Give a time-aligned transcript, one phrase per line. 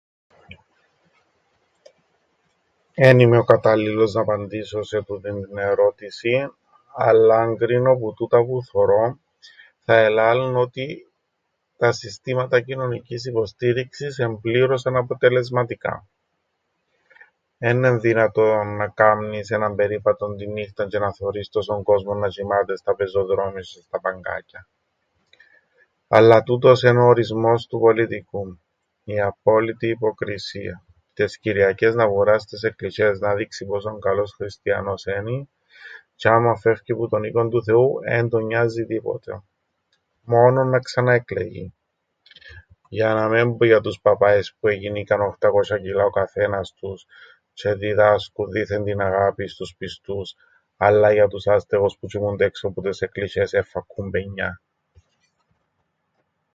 [2.93, 6.53] Εν είμαι ο κατάλληλος να απαντήσω σε τούτην την ερώτησην,
[6.95, 9.19] αλλά, αν κρίνω που τούτα που θωρώ,
[9.79, 11.05] θα ελάλουν ότι
[11.77, 16.07] τα συστήματα κοινωνικής υποστήριξης εν' πλήρως αναποτελεσματικά.
[17.57, 22.73] Έννεν' δυνατόν να κάμνεις έναν περίπατον την νύχταν τζ̆αι να θωρείς τόσον κόσμον να τζ̆οιμάται
[22.77, 24.67] στα πεζοδρόμια τζ̆αι στα παγκάκια.
[26.07, 28.59] Αλλά τούτος εν' ο ορισμός του πολιτικού:
[29.03, 30.83] η απόλυτη υποκρισία.
[31.13, 35.49] Τες Κυριακές να βουρά στες εκκλησ̆ιές να δείξει πόσον καλός χριστιανός ένι,
[36.21, 39.41] τζ̆ι άμαν φεύκει που τον οίκον του θεού, εν τον νοιάζει τίποτε.
[40.23, 41.73] Μόνον να ξαναεκλεγεί.
[42.89, 47.05] Για να μεν πω για τους παπάες που εγινήκαν οχτακόσ̆α κιλά ο καθένας τους,
[47.53, 50.35] τζ̆αι διδάσκουν δήθεν την αγάπην στους πιστούς,
[50.77, 54.61] αλλά για τους άστεγους που τζ̆οιμούνται έξω που τες εκκλησ̆ιές εν φακκούν πενιάν.